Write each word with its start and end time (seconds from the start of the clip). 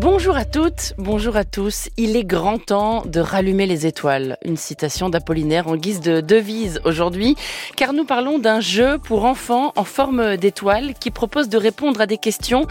Bonjour 0.00 0.34
à 0.34 0.46
toutes, 0.46 0.94
bonjour 0.96 1.36
à 1.36 1.44
tous. 1.44 1.90
Il 1.98 2.16
est 2.16 2.24
grand 2.24 2.56
temps 2.56 3.02
de 3.04 3.20
rallumer 3.20 3.66
les 3.66 3.86
étoiles. 3.86 4.38
Une 4.42 4.56
citation 4.56 5.10
d'Apollinaire 5.10 5.68
en 5.68 5.76
guise 5.76 6.00
de 6.00 6.22
devise 6.22 6.80
aujourd'hui, 6.86 7.36
car 7.76 7.92
nous 7.92 8.06
parlons 8.06 8.38
d'un 8.38 8.60
jeu 8.60 8.96
pour 8.96 9.26
enfants 9.26 9.74
en 9.76 9.84
forme 9.84 10.38
d'étoile 10.38 10.94
qui 10.98 11.10
propose 11.10 11.50
de 11.50 11.58
répondre 11.58 12.00
à 12.00 12.06
des 12.06 12.16
questions 12.16 12.66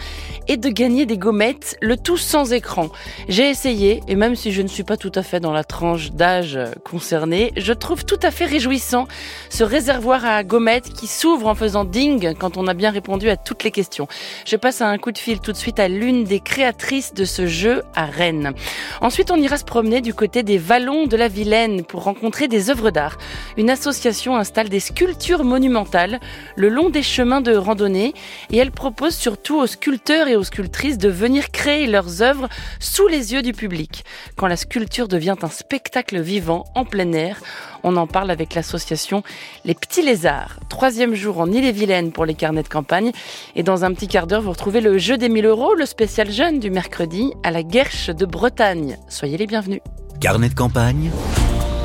et 0.48 0.56
de 0.56 0.68
gagner 0.70 1.06
des 1.06 1.18
gommettes, 1.18 1.76
le 1.80 1.96
tout 1.96 2.16
sans 2.16 2.52
écran. 2.52 2.88
J'ai 3.28 3.48
essayé, 3.48 4.02
et 4.08 4.16
même 4.16 4.34
si 4.34 4.50
je 4.50 4.62
ne 4.62 4.68
suis 4.68 4.82
pas 4.82 4.96
tout 4.96 5.12
à 5.14 5.22
fait 5.22 5.38
dans 5.38 5.52
la 5.52 5.62
tranche 5.62 6.10
d'âge 6.10 6.58
concernée, 6.82 7.52
je 7.56 7.72
trouve 7.72 8.04
tout 8.04 8.18
à 8.24 8.32
fait 8.32 8.46
réjouissant 8.46 9.06
ce 9.50 9.62
réservoir 9.62 10.24
à 10.24 10.42
gommettes 10.42 10.92
qui 10.92 11.06
s'ouvre 11.06 11.46
en 11.46 11.54
faisant 11.54 11.84
ding 11.84 12.34
quand 12.34 12.56
on 12.56 12.66
a 12.66 12.74
bien 12.74 12.90
répondu 12.90 13.30
à 13.30 13.36
toutes 13.36 13.62
les 13.62 13.70
questions. 13.70 14.08
Je 14.46 14.56
passe 14.56 14.80
un 14.80 14.98
coup 14.98 15.12
de 15.12 15.18
fil 15.18 15.38
tout 15.38 15.52
de 15.52 15.56
suite 15.56 15.78
à 15.78 15.86
l'une 15.86 16.24
des 16.24 16.40
créatrices 16.40 17.14
de 17.20 17.26
ce 17.26 17.46
jeu 17.46 17.82
à 17.94 18.06
Rennes. 18.06 18.54
Ensuite, 19.02 19.30
on 19.30 19.36
ira 19.36 19.58
se 19.58 19.64
promener 19.64 20.00
du 20.00 20.14
côté 20.14 20.42
des 20.42 20.56
vallons 20.56 21.06
de 21.06 21.18
la 21.18 21.28
Vilaine 21.28 21.84
pour 21.84 22.04
rencontrer 22.04 22.48
des 22.48 22.70
œuvres 22.70 22.90
d'art. 22.90 23.18
Une 23.58 23.68
association 23.68 24.36
installe 24.36 24.70
des 24.70 24.80
sculptures 24.80 25.44
monumentales 25.44 26.18
le 26.56 26.70
long 26.70 26.88
des 26.88 27.02
chemins 27.02 27.42
de 27.42 27.54
randonnée 27.54 28.14
et 28.50 28.56
elle 28.56 28.70
propose 28.70 29.14
surtout 29.14 29.58
aux 29.58 29.66
sculpteurs 29.66 30.28
et 30.28 30.36
aux 30.36 30.44
sculptrices 30.44 30.96
de 30.96 31.10
venir 31.10 31.50
créer 31.50 31.86
leurs 31.86 32.22
œuvres 32.22 32.48
sous 32.78 33.06
les 33.06 33.34
yeux 33.34 33.42
du 33.42 33.52
public. 33.52 34.04
Quand 34.36 34.46
la 34.46 34.56
sculpture 34.56 35.06
devient 35.06 35.36
un 35.42 35.50
spectacle 35.50 36.18
vivant 36.20 36.64
en 36.74 36.86
plein 36.86 37.12
air, 37.12 37.42
on 37.82 37.96
en 37.96 38.06
parle 38.06 38.30
avec 38.30 38.54
l'association 38.54 39.22
Les 39.64 39.74
Petits 39.74 40.02
Lézards. 40.02 40.60
Troisième 40.68 41.14
jour 41.14 41.40
en 41.40 41.50
Ille-et-Vilaine 41.50 42.12
pour 42.12 42.24
les 42.24 42.34
carnets 42.34 42.62
de 42.62 42.68
campagne. 42.68 43.12
Et 43.56 43.62
dans 43.62 43.84
un 43.84 43.92
petit 43.92 44.08
quart 44.08 44.26
d'heure, 44.26 44.42
vous 44.42 44.50
retrouvez 44.50 44.80
le 44.80 44.98
jeu 44.98 45.16
des 45.16 45.28
1000 45.28 45.46
euros, 45.46 45.74
le 45.74 45.86
spécial 45.86 46.30
jeune 46.30 46.58
du 46.58 46.70
mercredi 46.70 47.09
à 47.42 47.50
la 47.50 47.62
Guerche 47.62 48.10
de 48.10 48.24
Bretagne. 48.24 48.96
Soyez 49.08 49.36
les 49.36 49.46
bienvenus. 49.46 49.80
Carnet 50.20 50.48
de 50.48 50.54
campagne, 50.54 51.10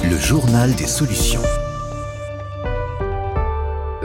le 0.04 0.18
journal 0.18 0.74
des 0.76 0.88
solutions. 0.88 1.42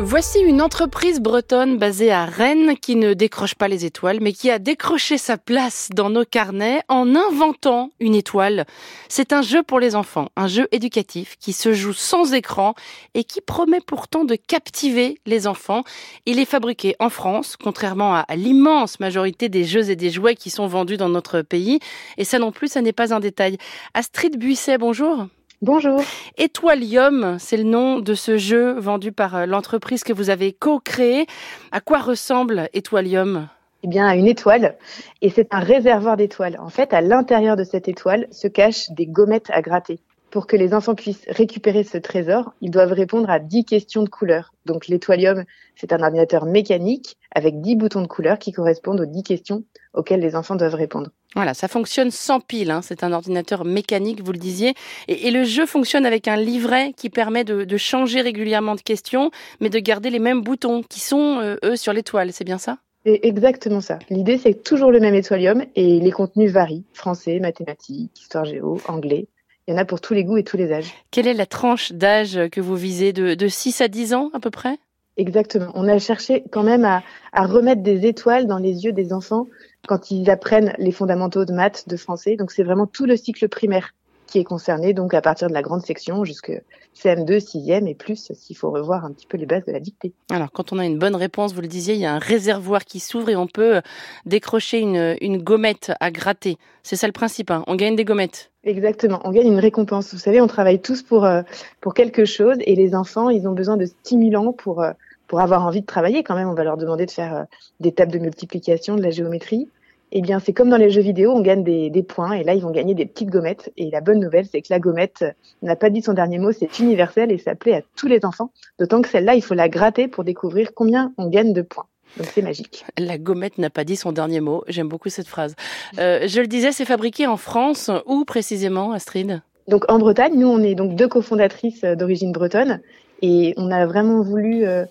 Voici 0.03 0.41
une 0.41 0.63
entreprise 0.63 1.21
bretonne 1.21 1.77
basée 1.77 2.11
à 2.11 2.25
Rennes 2.25 2.79
qui 2.81 2.97
ne 2.97 3.13
décroche 3.13 3.55
pas 3.55 3.69
les 3.69 3.85
étoiles, 3.85 4.19
mais 4.23 4.33
qui 4.33 4.51
a 4.51 4.59
décroché 4.59 5.19
sa 5.19 5.37
place 5.37 5.91
dans 5.95 6.09
nos 6.09 6.25
carnets 6.25 6.81
en 6.89 7.15
inventant 7.15 7.91
une 8.01 8.15
étoile. 8.15 8.65
C'est 9.11 9.35
un 9.35 9.43
jeu 9.43 9.63
pour 9.63 9.79
les 9.79 9.95
enfants, 9.95 10.31
un 10.37 10.47
jeu 10.47 10.69
éducatif 10.73 11.37
qui 11.39 11.53
se 11.53 11.75
joue 11.75 11.93
sans 11.93 12.33
écran 12.33 12.73
et 13.13 13.25
qui 13.25 13.43
promet 13.43 13.81
pourtant 13.87 14.25
de 14.25 14.37
captiver 14.37 15.21
les 15.27 15.47
enfants. 15.47 15.85
Il 16.25 16.39
est 16.39 16.47
fabriqué 16.47 16.97
en 16.99 17.11
France, 17.11 17.59
contrairement 17.63 18.15
à 18.15 18.37
l'immense 18.37 19.01
majorité 19.01 19.51
des 19.51 19.65
jeux 19.65 19.91
et 19.91 19.97
des 19.97 20.11
jouets 20.11 20.35
qui 20.35 20.49
sont 20.49 20.67
vendus 20.67 20.97
dans 20.97 21.11
notre 21.11 21.43
pays. 21.43 21.79
Et 22.17 22.25
ça 22.25 22.39
non 22.39 22.53
plus, 22.53 22.69
ça 22.69 22.81
n'est 22.81 22.95
pas 22.95 23.13
un 23.13 23.21
détail. 23.21 23.59
Astrid 23.93 24.39
Buisset, 24.39 24.79
bonjour. 24.79 25.27
Bonjour. 25.63 26.01
Étoilium, 26.39 27.37
c'est 27.39 27.59
le 27.59 27.65
nom 27.65 27.99
de 27.99 28.15
ce 28.15 28.39
jeu 28.39 28.79
vendu 28.81 29.13
par 29.13 29.37
euh, 29.37 29.45
l'entreprise 29.45 30.05
que 30.05 30.15
vous 30.15 30.31
avez 30.31 30.55
co-créé. 30.55 31.27
À 31.71 31.83
quoi 31.83 31.99
ressemble 31.99 32.71
Étoilium? 32.73 33.47
Eh 33.83 33.87
bien, 33.87 34.09
à 34.09 34.17
une 34.17 34.27
étoile, 34.27 34.79
et 35.21 35.29
c'est 35.29 35.53
un 35.53 35.61
réservoir 35.61 36.17
d'étoiles. 36.17 36.59
En 36.61 36.71
fait, 36.71 36.95
à 36.95 37.03
l'intérieur 37.03 37.57
de 37.57 37.65
cette 37.65 37.89
étoile 37.89 38.27
se 38.31 38.49
cachent 38.49 38.91
des 38.93 39.07
gommettes 39.07 39.51
à 39.51 39.61
gratter. 39.61 40.01
Pour 40.31 40.47
que 40.47 40.57
les 40.57 40.73
enfants 40.73 40.95
puissent 40.95 41.27
récupérer 41.29 41.85
ce 41.85 41.99
trésor, 41.99 42.55
ils 42.63 42.71
doivent 42.71 42.95
répondre 42.95 43.29
à 43.29 43.39
10 43.39 43.67
questions 43.67 44.03
de 44.03 44.09
couleur. 44.09 44.55
Donc 44.65 44.89
l'étoilium, 44.89 45.45
c'est 45.77 45.93
un 45.93 46.03
ordinateur 46.03 46.47
mécanique 46.47 47.19
avec 47.35 47.61
10 47.61 47.77
boutons 47.77 48.01
de 48.01 48.07
couleur 48.07 48.39
qui 48.39 48.53
correspondent 48.53 49.01
aux 49.03 49.07
10 49.07 49.25
questions 49.25 49.65
auxquelles 49.93 50.21
les 50.21 50.37
enfants 50.37 50.57
doivent 50.57 50.75
répondre. 50.75 51.11
Voilà, 51.37 51.55
ça 51.55 51.69
fonctionne 51.69 52.11
sans 52.11 52.41
pile, 52.41 52.73
hein. 52.73 52.81
c'est 52.83 53.05
un 53.05 53.13
ordinateur 53.13 53.65
mécanique, 53.65 54.21
vous 54.23 54.33
le 54.33 54.39
disiez, 54.39 54.75
et, 55.07 55.31
le 55.31 55.45
jeu 55.45 55.65
fonctionne 55.65 56.05
avec 56.05 56.27
un 56.27 56.37
livret 56.37 56.93
qui 56.97 57.09
permet 57.09 57.45
de, 57.45 57.77
changer 57.77 58.21
régulièrement 58.21 58.75
de 58.75 58.81
questions, 58.81 59.31
mais 59.61 59.71
de 59.71 59.79
garder 59.79 60.11
les 60.11 60.19
mêmes 60.19 60.43
boutons 60.43 60.83
qui 60.83 60.99
sont, 60.99 61.39
euh, 61.41 61.57
eux, 61.65 61.77
sur 61.77 61.93
l'étoile, 61.93 62.33
c'est 62.33 62.45
bien 62.45 62.59
ça? 62.59 62.79
C'est 63.07 63.21
exactement 63.23 63.81
ça. 63.81 63.99
L'idée, 64.11 64.39
c'est 64.39 64.63
toujours 64.63 64.91
le 64.91 65.01
même 65.01 65.15
étoilium 65.15 65.65
et 65.77 66.01
les 66.01 66.11
contenus 66.11 66.51
varient. 66.51 66.85
Français, 66.93 67.39
mathématiques, 67.41 68.21
histoire 68.21 68.45
géo, 68.45 68.81
anglais. 68.89 69.27
Il 69.67 69.73
y 69.73 69.75
en 69.75 69.79
a 69.79 69.85
pour 69.85 70.01
tous 70.01 70.15
les 70.15 70.25
goûts 70.25 70.37
et 70.37 70.45
tous 70.45 70.57
les 70.57 70.73
âges. 70.73 70.93
Quelle 71.11 71.27
est 71.27 71.35
la 71.35 71.47
tranche 71.47 71.93
d'âge 71.93 72.39
que 72.51 72.61
vous 72.61 72.77
visez? 72.77 73.13
De, 73.13 73.35
de 73.35 73.49
6 73.49 73.81
à 73.81 73.89
10 73.89 74.15
ans 74.15 74.31
à 74.35 74.41
peu 74.41 74.51
près? 74.51 74.79
Exactement. 75.17 75.71
On 75.75 75.89
a 75.89 75.99
cherché 75.99 76.45
quand 76.51 76.63
même 76.63 76.85
à, 76.85 77.03
à, 77.33 77.47
remettre 77.47 77.83
des 77.83 78.07
étoiles 78.07 78.47
dans 78.47 78.59
les 78.59 78.85
yeux 78.85 78.93
des 78.93 79.13
enfants 79.13 79.47
quand 79.87 80.11
ils 80.11 80.31
apprennent 80.31 80.75
les 80.79 80.93
fondamentaux 80.93 81.45
de 81.45 81.53
maths, 81.53 81.89
de 81.89 81.97
français. 81.97 82.37
Donc 82.37 82.51
c'est 82.53 82.63
vraiment 82.63 82.87
tout 82.87 83.07
le 83.07 83.17
cycle 83.17 83.49
primaire 83.49 83.95
qui 84.31 84.39
est 84.39 84.45
concerné, 84.45 84.95
donc 84.95 85.13
à 85.13 85.21
partir 85.21 85.49
de 85.49 85.55
la 85.55 85.61
grande 85.61 85.85
section 85.85 86.25
jusque 86.25 86.53
CM2, 86.97 87.41
6e 87.41 87.87
et 87.89 87.95
plus, 87.95 88.31
s'il 88.33 88.57
faut 88.57 88.71
revoir 88.71 89.05
un 89.05 89.13
petit 89.13 89.27
peu 89.27 89.37
les 89.37 89.47
bases 89.47 89.65
de 89.65 89.73
la 89.73 89.81
dictée. 89.81 90.13
Alors, 90.31 90.53
quand 90.53 90.73
on 90.73 90.79
a 90.79 90.87
une 90.87 90.99
bonne 90.99 91.17
réponse, 91.17 91.53
vous 91.53 91.61
le 91.61 91.69
disiez, 91.69 91.95
il 91.95 92.01
y 92.01 92.07
a 92.07 92.15
un 92.15 92.19
réservoir 92.19 92.85
qui 92.85 93.01
s'ouvre 93.01 93.29
et 93.31 93.37
on 93.37 93.49
peut 93.49 93.81
décrocher 94.27 94.79
une, 94.79 95.17
une 95.21 95.43
gommette 95.43 95.93
à 96.01 96.11
gratter. 96.11 96.59
C'est 96.83 96.97
ça 96.97 97.07
le 97.07 97.13
principe, 97.13 97.51
hein. 97.51 97.65
on 97.67 97.75
gagne 97.75 97.97
des 97.97 98.05
gommettes. 98.05 98.51
Exactement, 98.63 99.21
on 99.25 99.31
gagne 99.31 99.49
une 99.49 99.59
récompense. 99.59 100.13
Vous 100.13 100.21
savez, 100.21 100.41
on 100.41 100.47
travaille 100.47 100.81
tous 100.81 101.03
pour, 101.03 101.25
euh, 101.25 101.43
pour 101.81 101.95
quelque 101.95 102.25
chose 102.25 102.57
et 102.61 102.77
les 102.77 102.95
enfants, 102.95 103.31
ils 103.31 103.49
ont 103.49 103.53
besoin 103.53 103.77
de 103.77 103.87
stimulants 103.87 104.53
pour, 104.53 104.83
euh, 104.83 104.93
pour 105.31 105.41
avoir 105.41 105.65
envie 105.65 105.81
de 105.81 105.87
travailler 105.87 106.25
quand 106.25 106.35
même. 106.35 106.49
On 106.49 106.55
va 106.55 106.65
leur 106.65 106.77
demander 106.77 107.07
de 107.07 107.11
faire 107.13 107.37
euh, 107.37 107.45
des 107.79 107.93
tables 107.93 108.11
de 108.11 108.19
multiplication, 108.19 108.97
de 108.97 109.03
la 109.03 109.11
géométrie 109.11 109.69
eh 110.13 110.23
bien, 110.23 110.41
c'est 110.41 110.53
comme 110.53 110.71
dans 110.71 110.77
les 110.77 110.91
jeux 110.91 111.03
vidéo, 111.03 111.31
on 111.31 111.41
gagne 111.41 111.63
des, 111.63 111.89
des, 111.89 112.03
points 112.03 112.33
et 112.33 112.43
là, 112.43 112.55
ils 112.55 112.63
vont 112.63 112.73
gagner 112.73 112.95
des 112.95 113.07
petites 113.07 113.31
gommettes. 113.31 113.73
Et 113.77 113.93
la 113.93 114.01
bonne 114.01 114.19
nouvelle, 114.19 114.45
c'est 114.45 114.61
que 114.61 114.67
la 114.69 114.81
gommette 114.81 115.25
n'a 115.63 115.77
pas 115.77 115.89
dit 115.89 116.03
son 116.03 116.15
dernier 116.15 116.41
mot, 116.41 116.51
c'est 116.51 116.81
universel 116.81 117.31
et 117.31 117.39
ça 117.39 117.55
plaît 117.55 117.75
à 117.75 117.83
tous 117.95 118.09
les 118.09 118.25
enfants. 118.25 118.51
D'autant 118.81 119.03
que 119.03 119.09
celle-là, 119.09 119.37
il 119.37 119.41
faut 119.41 119.55
la 119.55 119.69
gratter 119.69 120.09
pour 120.09 120.25
découvrir 120.25 120.75
combien 120.75 121.13
on 121.17 121.29
gagne 121.29 121.53
de 121.53 121.63
points. 121.63 121.87
Donc 122.17 122.27
c'est 122.35 122.43
magique. 122.43 122.85
La 122.99 123.19
gommette 123.19 123.59
n'a 123.59 123.71
pas 123.71 123.85
dit 123.85 123.95
son 123.95 124.11
dernier 124.11 124.41
mot. 124.41 124.65
J'aime 124.67 124.89
beaucoup 124.89 125.11
cette 125.11 125.29
phrase. 125.29 125.55
Euh, 126.01 126.27
je 126.27 126.41
le 126.41 126.49
disais, 126.49 126.73
c'est 126.73 126.85
fabriqué 126.85 127.29
en 127.29 127.37
France. 127.37 127.89
Où 128.07 128.25
précisément, 128.25 128.91
Astrid? 128.91 129.43
Donc 129.69 129.85
en 129.89 130.01
Bretagne, 130.01 130.33
nous 130.35 130.49
on 130.49 130.61
est 130.61 130.75
donc 130.75 130.97
deux 130.97 131.07
cofondatrices 131.07 131.85
euh, 131.85 131.95
d'origine 131.95 132.33
bretonne 132.33 132.81
et 133.23 133.55
on 133.57 133.71
a 133.71 133.87
vraiment 133.87 134.23
voulu, 134.23 134.67
euh, 134.67 134.85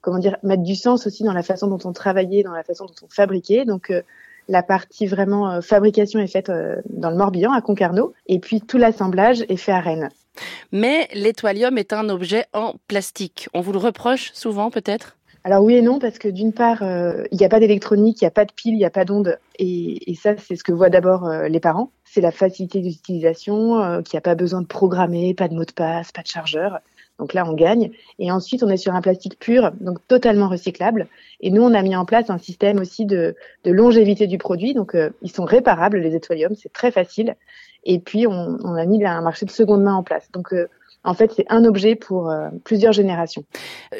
comment 0.00 0.18
dire, 0.18 0.36
mettre 0.42 0.62
du 0.62 0.74
sens 0.74 1.06
aussi 1.06 1.22
dans 1.24 1.32
la 1.32 1.42
façon 1.42 1.66
dont 1.66 1.78
on 1.84 1.92
travaillait, 1.92 2.42
dans 2.42 2.52
la 2.52 2.62
façon 2.62 2.86
dont 2.86 2.94
on 3.02 3.08
fabriquait. 3.08 3.64
Donc 3.64 3.90
euh, 3.90 4.02
la 4.48 4.62
partie 4.62 5.06
vraiment 5.06 5.50
euh, 5.50 5.60
fabrication 5.60 6.20
est 6.20 6.26
faite 6.26 6.48
euh, 6.48 6.76
dans 6.88 7.10
le 7.10 7.16
Morbihan, 7.16 7.52
à 7.52 7.60
Concarneau, 7.60 8.14
et 8.26 8.38
puis 8.38 8.60
tout 8.60 8.78
l'assemblage 8.78 9.44
est 9.48 9.56
fait 9.56 9.72
à 9.72 9.80
Rennes. 9.80 10.08
Mais 10.72 11.08
l'étoilium 11.14 11.78
est 11.78 11.92
un 11.92 12.08
objet 12.08 12.46
en 12.52 12.74
plastique. 12.86 13.48
On 13.54 13.60
vous 13.60 13.72
le 13.72 13.78
reproche 13.78 14.32
souvent 14.34 14.70
peut-être? 14.70 15.16
Alors 15.44 15.64
oui 15.64 15.74
et 15.74 15.82
non, 15.82 15.98
parce 15.98 16.18
que 16.18 16.28
d'une 16.28 16.52
part, 16.52 16.82
euh, 16.82 17.24
il 17.30 17.38
n'y 17.38 17.44
a 17.44 17.48
pas 17.48 17.60
d'électronique, 17.60 18.20
il 18.20 18.24
n'y 18.24 18.28
a 18.28 18.32
pas 18.32 18.44
de 18.44 18.52
pile, 18.52 18.74
il 18.74 18.78
n'y 18.78 18.84
a 18.84 18.90
pas 18.90 19.04
d'onde. 19.04 19.38
Et, 19.58 20.10
et, 20.10 20.14
ça, 20.14 20.36
c'est 20.36 20.56
ce 20.56 20.64
que 20.64 20.72
voient 20.72 20.90
d'abord 20.90 21.28
les 21.48 21.60
parents. 21.60 21.90
C'est 22.04 22.20
la 22.20 22.32
facilité 22.32 22.80
d'utilisation, 22.80 23.80
euh, 23.80 24.02
qu'il 24.02 24.16
n'y 24.16 24.18
a 24.18 24.22
pas 24.22 24.34
besoin 24.34 24.62
de 24.62 24.66
programmer, 24.66 25.34
pas 25.34 25.48
de 25.48 25.54
mot 25.54 25.64
de 25.64 25.72
passe, 25.72 26.10
pas 26.10 26.22
de 26.22 26.26
chargeur. 26.26 26.80
Donc 27.18 27.34
là, 27.34 27.44
on 27.46 27.52
gagne. 27.52 27.90
Et 28.18 28.30
ensuite, 28.30 28.62
on 28.62 28.68
est 28.68 28.76
sur 28.76 28.94
un 28.94 29.00
plastique 29.00 29.38
pur, 29.38 29.72
donc 29.80 29.98
totalement 30.06 30.48
recyclable. 30.48 31.08
Et 31.40 31.50
nous, 31.50 31.62
on 31.62 31.74
a 31.74 31.82
mis 31.82 31.96
en 31.96 32.04
place 32.04 32.30
un 32.30 32.38
système 32.38 32.78
aussi 32.78 33.06
de, 33.06 33.34
de 33.64 33.72
longévité 33.72 34.26
du 34.26 34.38
produit. 34.38 34.74
Donc, 34.74 34.94
euh, 34.94 35.10
ils 35.22 35.30
sont 35.30 35.44
réparables, 35.44 35.98
les 35.98 36.14
étoiliums, 36.14 36.54
c'est 36.54 36.72
très 36.72 36.90
facile. 36.90 37.36
Et 37.84 37.98
puis, 37.98 38.26
on, 38.26 38.58
on, 38.62 38.74
a 38.74 38.86
mis 38.86 39.04
un 39.04 39.20
marché 39.20 39.46
de 39.46 39.50
seconde 39.50 39.82
main 39.82 39.94
en 39.94 40.02
place. 40.02 40.30
Donc, 40.32 40.52
euh, 40.52 40.68
en 41.04 41.14
fait, 41.14 41.32
c'est 41.34 41.46
un 41.48 41.64
objet 41.64 41.94
pour 41.94 42.30
euh, 42.30 42.48
plusieurs 42.64 42.92
générations. 42.92 43.44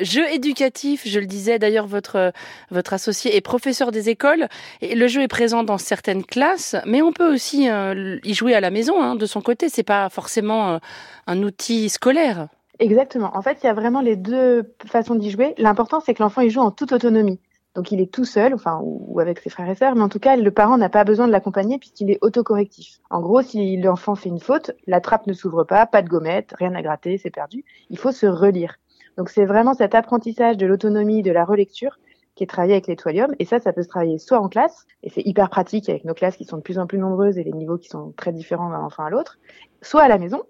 Jeu 0.01 0.29
éducatif, 0.31 1.03
je 1.07 1.19
le 1.19 1.27
disais 1.27 1.59
d'ailleurs, 1.59 1.87
votre, 1.87 2.33
votre 2.71 2.93
associé 2.93 3.37
est 3.37 3.41
professeur 3.41 3.91
des 3.91 4.11
écoles. 4.11 4.49
Et 4.81 4.95
le 4.95 5.09
jeu 5.09 5.23
est 5.23 5.29
présent 5.29 5.65
dans 5.65 5.79
certaines 5.79 6.25
classes, 6.25 6.77
mais 6.87 7.01
on 7.03 7.13
peut 7.13 7.33
aussi 7.33 7.69
y 7.69 8.35
jouer 8.35 8.55
à 8.55 8.61
la 8.61 8.71
maison 8.71 9.01
hein, 9.01 9.15
de 9.15 9.27
son 9.27 9.41
côté. 9.41 9.69
C'est 9.69 9.85
pas 9.85 10.09
forcément 10.09 10.81
un 11.27 11.43
outil 11.45 11.89
scolaire. 11.89 12.49
Exactement. 12.79 13.37
En 13.37 13.43
fait, 13.43 13.59
il 13.63 13.67
y 13.67 13.69
a 13.69 13.75
vraiment 13.75 14.01
les 14.01 14.17
deux 14.17 14.75
façons 14.87 15.17
d'y 15.17 15.31
jouer. 15.31 15.55
L'important, 15.59 16.01
c'est 16.01 16.15
que 16.15 16.23
l'enfant 16.23 16.43
y 16.43 16.51
joue 16.51 16.61
en 16.61 16.71
toute 16.71 16.93
autonomie. 16.93 17.41
Donc, 17.75 17.93
il 17.93 18.01
est 18.01 18.13
tout 18.13 18.25
seul, 18.25 18.55
enfin, 18.55 18.81
ou 18.83 19.21
avec 19.21 19.41
ses 19.41 19.51
frères 19.51 19.69
et 19.69 19.75
sœurs, 19.75 19.95
mais 19.95 20.03
en 20.03 20.09
tout 20.09 20.19
cas, 20.19 20.37
le 20.37 20.51
parent 20.51 20.79
n'a 20.79 20.89
pas 20.89 21.05
besoin 21.05 21.27
de 21.27 21.33
l'accompagner 21.33 21.79
puisqu'il 21.79 22.11
est 22.11 22.19
autocorrectif. 22.23 22.99
En 23.11 23.21
gros, 23.21 23.43
si 23.43 23.77
l'enfant 23.77 24.15
fait 24.15 24.29
une 24.29 24.41
faute, 24.41 24.73
la 24.87 25.01
trappe 25.01 25.27
ne 25.27 25.33
s'ouvre 25.33 25.65
pas, 25.65 25.87
pas 25.87 26.03
de 26.03 26.09
gommette, 26.09 26.55
rien 26.59 26.75
à 26.75 26.83
gratter, 26.83 27.19
c'est 27.19 27.31
perdu. 27.31 27.65
Il 27.91 27.99
faut 27.99 28.11
se 28.11 28.27
relire. 28.27 28.77
Donc, 29.17 29.29
c'est 29.29 29.45
vraiment 29.45 29.75
cet 29.75 29.95
apprentissage 29.95 30.57
de 30.57 30.67
l'autonomie, 30.67 31.23
de 31.23 31.31
la 31.31 31.45
relecture 31.45 31.99
qui 32.35 32.45
est 32.45 32.47
travaillé 32.47 32.75
avec 32.75 32.87
l'étoilium. 32.87 33.35
Et 33.41 33.45
ça, 33.45 33.59
ça 33.59 33.73
peut 33.73 33.83
se 33.83 33.89
travailler 33.89 34.19
soit 34.19 34.39
en 34.39 34.49
classe, 34.49 34.87
et 35.03 35.11
c'est 35.11 35.23
hyper 35.27 35.51
pratique 35.51 35.89
avec 35.89 36.05
nos 36.05 36.15
classes 36.15 36.37
qui 36.37 36.45
sont 36.45 36.57
de 36.57 36.63
plus 36.63 36.79
en 36.79 36.87
plus 36.87 36.99
nombreuses 36.99 37.37
et 37.37 37.43
les 37.43 37.53
niveaux 37.53 37.79
qui 37.79 37.89
sont 37.89 38.13
très 38.17 38.33
différents 38.33 38.71
d'un 38.71 38.81
enfant 38.81 39.05
à 39.05 39.11
l'autre, 39.11 39.39
soit 39.83 40.03
à 40.03 40.09
la 40.09 40.19
maison 40.19 40.45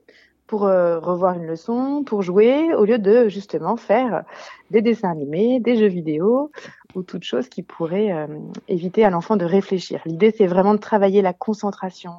pour 0.49 0.65
euh, 0.65 0.99
revoir 0.99 1.35
une 1.35 1.47
leçon, 1.47 2.03
pour 2.05 2.23
jouer, 2.23 2.75
au 2.75 2.85
lieu 2.85 2.99
de 2.99 3.29
justement 3.29 3.77
faire 3.77 4.25
des 4.71 4.83
dessins 4.83 5.11
animés, 5.11 5.61
des 5.61 5.77
jeux 5.77 5.87
vidéo 5.87 6.50
ou 6.95 7.03
toute 7.03 7.23
chose 7.23 7.49
qui 7.49 7.62
pourrait 7.62 8.11
euh, 8.11 8.27
éviter 8.67 9.05
à 9.05 9.11
l'enfant 9.11 9.37
de 9.37 9.45
réfléchir. 9.45 10.00
L'idée, 10.06 10.35
c'est 10.37 10.47
vraiment 10.47 10.73
de 10.73 10.81
travailler 10.81 11.23
la 11.23 11.35
concentration, 11.35 12.12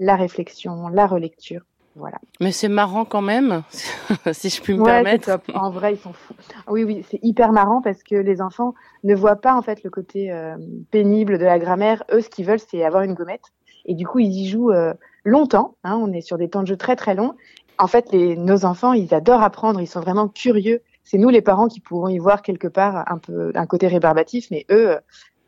la 0.00 0.16
réflexion, 0.16 0.88
la 0.88 1.06
relecture. 1.06 1.62
Voilà. 1.94 2.18
Mais 2.40 2.52
c'est 2.52 2.68
marrant 2.68 3.06
quand 3.06 3.22
même, 3.22 3.62
si 4.32 4.50
je 4.50 4.60
puis 4.60 4.74
me 4.74 4.80
ouais, 4.80 5.02
permettre. 5.02 5.26
Top. 5.26 5.42
En 5.54 5.70
vrai, 5.70 5.94
ils 5.94 5.98
sont 5.98 6.12
fous. 6.12 6.34
Oui, 6.68 6.84
oui, 6.84 7.06
c'est 7.08 7.20
hyper 7.22 7.52
marrant 7.52 7.80
parce 7.80 8.02
que 8.02 8.16
les 8.16 8.42
enfants 8.42 8.74
ne 9.04 9.14
voient 9.14 9.36
pas 9.36 9.54
en 9.54 9.62
fait 9.62 9.82
le 9.82 9.88
côté 9.88 10.30
euh, 10.30 10.56
pénible 10.90 11.38
de 11.38 11.44
la 11.44 11.58
grammaire. 11.58 12.02
Eux, 12.12 12.20
ce 12.20 12.28
qu'ils 12.28 12.44
veulent, 12.44 12.60
c'est 12.60 12.84
avoir 12.84 13.04
une 13.04 13.14
gommette. 13.14 13.52
Et 13.86 13.94
du 13.94 14.06
coup, 14.06 14.18
ils 14.18 14.32
y 14.32 14.48
jouent 14.48 14.72
euh, 14.72 14.92
longtemps. 15.24 15.76
Hein, 15.84 15.98
on 16.00 16.12
est 16.12 16.20
sur 16.20 16.36
des 16.36 16.50
temps 16.50 16.62
de 16.62 16.66
jeu 16.66 16.76
très 16.76 16.96
très 16.96 17.14
longs. 17.14 17.34
En 17.78 17.86
fait, 17.86 18.10
les, 18.12 18.36
nos 18.36 18.64
enfants, 18.64 18.92
ils 18.92 19.14
adorent 19.14 19.42
apprendre. 19.42 19.80
Ils 19.80 19.86
sont 19.86 20.00
vraiment 20.00 20.28
curieux. 20.28 20.82
C'est 21.04 21.18
nous, 21.18 21.28
les 21.28 21.42
parents, 21.42 21.68
qui 21.68 21.80
pourrons 21.80 22.08
y 22.08 22.18
voir 22.18 22.42
quelque 22.42 22.68
part 22.68 23.04
un 23.10 23.18
peu 23.18 23.52
un 23.54 23.66
côté 23.66 23.86
rébarbatif, 23.86 24.50
mais 24.50 24.66
eux, 24.70 24.96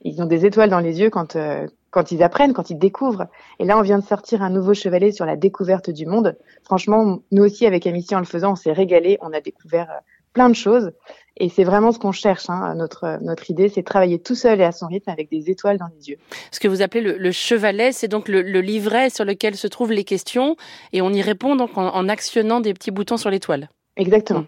ils 0.02 0.22
ont 0.22 0.26
des 0.26 0.46
étoiles 0.46 0.70
dans 0.70 0.78
les 0.78 1.00
yeux 1.00 1.10
quand 1.10 1.34
euh, 1.36 1.66
quand 1.90 2.12
ils 2.12 2.22
apprennent, 2.22 2.52
quand 2.52 2.70
ils 2.70 2.78
découvrent. 2.78 3.26
Et 3.58 3.64
là, 3.64 3.78
on 3.78 3.82
vient 3.82 3.98
de 3.98 4.04
sortir 4.04 4.42
un 4.42 4.50
nouveau 4.50 4.74
chevalet 4.74 5.10
sur 5.10 5.24
la 5.24 5.36
découverte 5.36 5.90
du 5.90 6.06
monde. 6.06 6.36
Franchement, 6.62 7.20
nous 7.32 7.44
aussi, 7.44 7.66
avec 7.66 7.86
Amici, 7.86 8.14
en 8.14 8.20
le 8.20 8.26
faisant, 8.26 8.52
on 8.52 8.56
s'est 8.56 8.72
régalé. 8.72 9.18
On 9.20 9.32
a 9.32 9.40
découvert 9.40 9.90
euh, 9.90 10.00
plein 10.38 10.48
de 10.48 10.54
choses. 10.54 10.92
Et 11.36 11.48
c'est 11.48 11.64
vraiment 11.64 11.90
ce 11.90 11.98
qu'on 11.98 12.12
cherche. 12.12 12.48
Hein. 12.48 12.74
Notre, 12.76 13.18
notre 13.22 13.50
idée, 13.50 13.68
c'est 13.68 13.80
de 13.80 13.86
travailler 13.86 14.20
tout 14.20 14.36
seul 14.36 14.60
et 14.60 14.64
à 14.64 14.70
son 14.70 14.86
rythme 14.86 15.10
avec 15.10 15.28
des 15.30 15.50
étoiles 15.50 15.78
dans 15.78 15.88
les 15.96 16.10
yeux. 16.10 16.16
Ce 16.52 16.60
que 16.60 16.68
vous 16.68 16.80
appelez 16.80 17.00
le, 17.00 17.18
le 17.18 17.32
chevalet, 17.32 17.90
c'est 17.90 18.06
donc 18.06 18.28
le, 18.28 18.42
le, 18.42 18.60
livret 18.60 19.10
sur 19.10 19.24
lequel 19.24 19.56
se 19.56 19.66
trouvent 19.66 19.90
les 19.90 20.04
questions. 20.04 20.54
Et 20.92 21.02
on 21.02 21.10
y 21.10 21.22
répond 21.22 21.56
donc 21.56 21.76
en, 21.76 21.88
en 21.92 22.08
actionnant 22.08 22.60
des 22.60 22.72
petits 22.72 22.92
boutons 22.92 23.16
sur 23.16 23.30
l'étoile. 23.30 23.68
Exactement. 23.96 24.44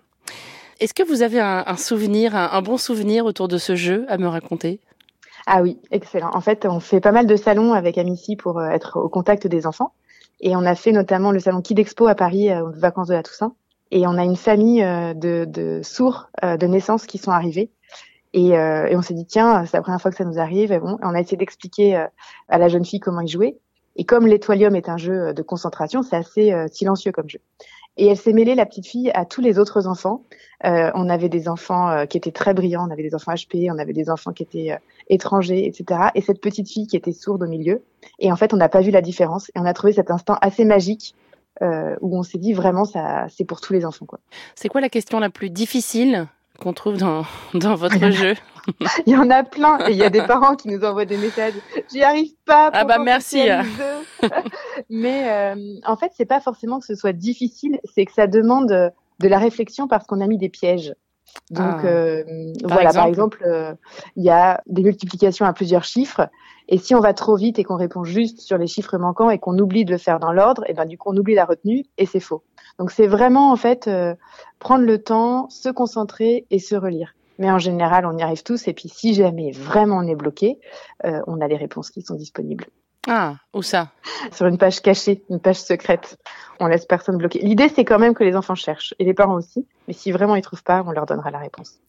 Est-ce 0.78 0.94
que 0.94 1.02
vous 1.02 1.22
avez 1.22 1.40
un, 1.40 1.64
un 1.66 1.76
souvenir, 1.76 2.36
un, 2.36 2.50
un 2.52 2.62
bon 2.62 2.76
souvenir 2.76 3.24
autour 3.24 3.48
de 3.48 3.58
ce 3.58 3.74
jeu 3.74 4.06
à 4.08 4.16
me 4.16 4.28
raconter? 4.28 4.78
Ah 5.46 5.62
oui, 5.62 5.78
excellent. 5.90 6.30
En 6.34 6.40
fait, 6.40 6.66
on 6.66 6.78
fait 6.78 7.00
pas 7.00 7.12
mal 7.12 7.26
de 7.26 7.34
salons 7.34 7.72
avec 7.72 7.98
Amici 7.98 8.36
pour 8.36 8.60
euh, 8.60 8.68
être 8.68 8.98
au 9.00 9.08
contact 9.08 9.48
des 9.48 9.66
enfants. 9.66 9.92
Et 10.40 10.54
on 10.54 10.64
a 10.64 10.74
fait 10.74 10.92
notamment 10.92 11.32
le 11.32 11.40
salon 11.40 11.60
Kid 11.60 11.78
Expo 11.78 12.06
à 12.06 12.14
Paris 12.14 12.50
euh, 12.50 12.62
aux 12.62 12.70
vacances 12.70 13.08
de 13.08 13.14
la 13.14 13.22
Toussaint. 13.22 13.54
Et 13.90 14.06
on 14.06 14.16
a 14.16 14.24
une 14.24 14.36
famille 14.36 14.82
euh, 14.82 15.14
de, 15.14 15.44
de 15.48 15.80
sourds 15.82 16.30
de 16.42 16.66
naissance 16.66 17.06
qui 17.06 17.18
sont 17.18 17.32
arrivés. 17.32 17.70
Et, 18.32 18.56
euh, 18.56 18.86
et 18.86 18.96
on 18.96 19.02
s'est 19.02 19.14
dit, 19.14 19.26
tiens, 19.26 19.64
c'est 19.66 19.76
la 19.76 19.82
première 19.82 20.00
fois 20.00 20.10
que 20.10 20.16
ça 20.16 20.24
nous 20.24 20.38
arrive. 20.38 20.70
Et 20.72 20.78
bon, 20.78 20.98
on 21.02 21.14
a 21.14 21.20
essayé 21.20 21.36
d'expliquer 21.36 22.06
à 22.48 22.58
la 22.58 22.68
jeune 22.68 22.84
fille 22.84 23.00
comment 23.00 23.20
y 23.20 23.28
jouer. 23.28 23.58
Et 23.96 24.04
comme 24.04 24.26
l'étoilium 24.26 24.76
est 24.76 24.88
un 24.88 24.96
jeu 24.96 25.34
de 25.34 25.42
concentration, 25.42 26.02
c'est 26.02 26.16
assez 26.16 26.54
silencieux 26.70 27.10
comme 27.10 27.28
jeu. 27.28 27.40
Et 27.96 28.06
elle 28.06 28.16
s'est 28.16 28.32
mêlée, 28.32 28.54
la 28.54 28.66
petite 28.66 28.86
fille, 28.86 29.10
à 29.12 29.24
tous 29.24 29.40
les 29.40 29.58
autres 29.58 29.86
enfants. 29.86 30.22
Euh, 30.64 30.90
on 30.94 31.08
avait 31.08 31.28
des 31.28 31.48
enfants 31.48 31.90
euh, 31.90 32.06
qui 32.06 32.16
étaient 32.16 32.30
très 32.30 32.54
brillants, 32.54 32.86
on 32.88 32.90
avait 32.90 33.02
des 33.02 33.14
enfants 33.14 33.32
HP, 33.32 33.70
on 33.70 33.78
avait 33.78 33.92
des 33.92 34.10
enfants 34.10 34.32
qui 34.32 34.42
étaient 34.42 34.72
euh, 34.72 34.76
étrangers, 35.08 35.66
etc. 35.66 36.08
Et 36.14 36.20
cette 36.20 36.40
petite 36.40 36.68
fille 36.68 36.86
qui 36.86 36.96
était 36.96 37.12
sourde 37.12 37.42
au 37.42 37.46
milieu. 37.46 37.82
Et 38.18 38.30
en 38.30 38.36
fait, 38.36 38.54
on 38.54 38.56
n'a 38.56 38.68
pas 38.68 38.80
vu 38.80 38.90
la 38.90 39.02
différence. 39.02 39.50
Et 39.50 39.58
on 39.58 39.64
a 39.64 39.74
trouvé 39.74 39.92
cet 39.92 40.10
instant 40.10 40.36
assez 40.40 40.64
magique 40.64 41.14
où 41.60 42.18
on 42.18 42.22
s'est 42.22 42.38
dit 42.38 42.52
vraiment, 42.52 42.84
ça, 42.84 43.26
c'est 43.28 43.44
pour 43.44 43.60
tous 43.60 43.72
les 43.72 43.84
enfants. 43.84 44.06
Quoi. 44.06 44.20
C'est 44.54 44.68
quoi 44.68 44.80
la 44.80 44.88
question 44.88 45.20
la 45.20 45.30
plus 45.30 45.50
difficile 45.50 46.26
qu'on 46.60 46.72
trouve 46.72 46.96
dans, 46.96 47.24
dans 47.54 47.74
votre 47.74 48.10
jeu 48.10 48.34
Il 49.06 49.12
y 49.12 49.16
en 49.16 49.30
a 49.30 49.42
plein 49.42 49.78
et 49.88 49.92
il 49.92 49.96
y 49.96 50.02
a 50.02 50.10
des 50.10 50.22
parents 50.22 50.54
qui 50.54 50.68
nous 50.68 50.84
envoient 50.84 51.06
des 51.06 51.16
messages. 51.16 51.54
J'y 51.90 52.02
arrive 52.02 52.32
pas. 52.44 52.70
Ah 52.72 52.84
bah 52.84 52.98
merci. 52.98 53.48
Mais 54.90 55.28
euh, 55.28 55.80
en 55.86 55.96
fait, 55.96 56.12
c'est 56.14 56.26
pas 56.26 56.40
forcément 56.40 56.78
que 56.78 56.86
ce 56.86 56.94
soit 56.94 57.12
difficile, 57.12 57.80
c'est 57.94 58.04
que 58.04 58.12
ça 58.12 58.26
demande 58.26 58.68
de 58.68 59.28
la 59.28 59.38
réflexion 59.38 59.88
parce 59.88 60.06
qu'on 60.06 60.20
a 60.20 60.26
mis 60.26 60.38
des 60.38 60.48
pièges. 60.48 60.94
Donc 61.50 61.80
ah. 61.82 61.86
euh, 61.86 62.24
par 62.62 62.70
voilà, 62.70 62.90
exemple 62.90 62.98
par 62.98 63.06
exemple, 63.06 63.44
euh, 63.46 63.74
il 64.16 64.24
y 64.24 64.30
a 64.30 64.60
des 64.66 64.82
multiplications 64.82 65.46
à 65.46 65.52
plusieurs 65.52 65.84
chiffres, 65.84 66.28
et 66.68 66.78
si 66.78 66.94
on 66.94 67.00
va 67.00 67.12
trop 67.12 67.36
vite 67.36 67.58
et 67.58 67.64
qu'on 67.64 67.76
répond 67.76 68.04
juste 68.04 68.40
sur 68.40 68.56
les 68.56 68.68
chiffres 68.68 68.96
manquants 68.98 69.30
et 69.30 69.38
qu'on 69.38 69.58
oublie 69.58 69.84
de 69.84 69.90
le 69.90 69.98
faire 69.98 70.20
dans 70.20 70.32
l'ordre, 70.32 70.62
et 70.68 70.74
ben 70.74 70.86
du 70.86 70.96
coup 70.96 71.10
on 71.12 71.16
oublie 71.16 71.34
la 71.34 71.44
retenue 71.44 71.84
et 71.98 72.06
c'est 72.06 72.20
faux. 72.20 72.42
Donc 72.78 72.92
c'est 72.92 73.08
vraiment 73.08 73.50
en 73.50 73.56
fait 73.56 73.88
euh, 73.88 74.14
prendre 74.60 74.84
le 74.84 75.02
temps, 75.02 75.48
se 75.50 75.68
concentrer 75.68 76.46
et 76.50 76.58
se 76.58 76.76
relire. 76.76 77.14
Mais 77.38 77.50
en 77.50 77.58
général, 77.58 78.06
on 78.06 78.16
y 78.16 78.22
arrive 78.22 78.42
tous. 78.42 78.68
Et 78.68 78.74
puis 78.74 78.88
si 78.88 79.14
jamais 79.14 79.50
vraiment 79.50 79.96
on 79.96 80.06
est 80.06 80.14
bloqué, 80.14 80.60
euh, 81.04 81.20
on 81.26 81.40
a 81.40 81.48
les 81.48 81.56
réponses 81.56 81.90
qui 81.90 82.02
sont 82.02 82.14
disponibles. 82.14 82.66
Ah, 83.08 83.36
où 83.54 83.62
ça? 83.62 83.88
Sur 84.30 84.46
une 84.46 84.58
page 84.58 84.82
cachée, 84.82 85.22
une 85.30 85.40
page 85.40 85.56
secrète. 85.56 86.18
On 86.58 86.66
laisse 86.66 86.84
personne 86.84 87.16
bloquer. 87.16 87.38
L'idée, 87.38 87.70
c'est 87.74 87.86
quand 87.86 87.98
même 87.98 88.12
que 88.12 88.24
les 88.24 88.36
enfants 88.36 88.54
cherchent, 88.54 88.94
et 88.98 89.04
les 89.04 89.14
parents 89.14 89.36
aussi. 89.36 89.66
Mais 89.88 89.94
si 89.94 90.12
vraiment 90.12 90.36
ils 90.36 90.42
trouvent 90.42 90.62
pas, 90.62 90.84
on 90.86 90.90
leur 90.90 91.06
donnera 91.06 91.30
la 91.30 91.38
réponse. 91.38 91.80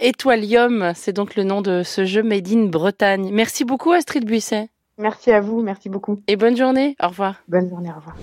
Étoilium, 0.00 0.92
c'est 0.94 1.12
donc 1.12 1.34
le 1.34 1.42
nom 1.42 1.60
de 1.60 1.82
ce 1.82 2.04
jeu 2.04 2.22
Made 2.22 2.48
in 2.48 2.66
Bretagne. 2.66 3.30
Merci 3.32 3.64
beaucoup 3.64 3.90
Astrid 3.90 4.24
Buisset. 4.24 4.68
Merci 4.96 5.32
à 5.32 5.40
vous, 5.40 5.60
merci 5.60 5.88
beaucoup. 5.88 6.20
Et 6.28 6.36
bonne 6.36 6.56
journée, 6.56 6.94
au 7.02 7.08
revoir. 7.08 7.36
Bonne 7.48 7.68
journée, 7.68 7.90
au 7.90 7.96
revoir. 7.96 8.16